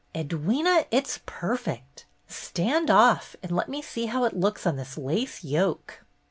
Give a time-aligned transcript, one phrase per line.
[0.15, 2.05] Edwyna, it's perfect!
[2.27, 5.99] Stand off, and let me see how it looks on this lace yoke."